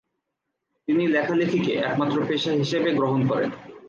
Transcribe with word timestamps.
তিনি 0.87 1.03
লেখালেখিকে 1.07 1.71
একমাত্র 1.81 2.17
পেশা 2.27 2.51
হিসেবে 2.51 2.89
গ্রহণ 2.93 3.21
করেন। 3.27 3.49